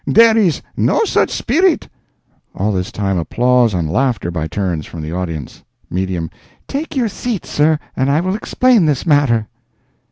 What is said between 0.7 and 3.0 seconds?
no such speerit—" (All this